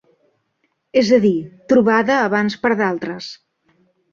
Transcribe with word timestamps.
És 1.01 1.11
a 1.17 1.19
dir, 1.27 1.33
trobada 1.73 2.17
abans 2.31 2.59
per 2.65 2.73
d'altres. 2.81 3.29